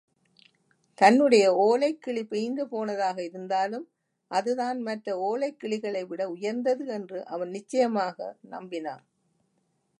[0.97, 3.85] தன்டைய ஓலைக்கிளி பிய்ந்து போனதாக இருந்தாலும்
[4.31, 9.03] அதுதான் மற்ற ஓலைக்கிளிகளைவிட உயர்ந்தது என்று அவன் நிச்சயமாக நம்பினான்.